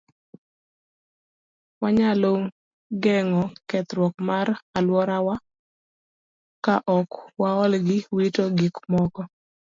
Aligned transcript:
Wanyalo 1.81 2.31
geng'o 3.03 3.43
kethruok 3.69 4.13
mar 4.29 4.47
alworawa 4.77 5.35
ka 6.65 6.75
ok 6.97 7.11
waol 7.41 7.71
gi 7.87 7.97
wito 8.15 8.43
gik 8.57 8.75
moko. 8.91 9.21